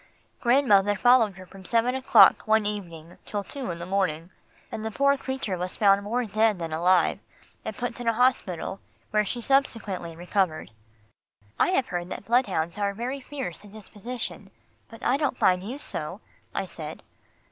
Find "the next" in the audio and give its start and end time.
3.67-3.87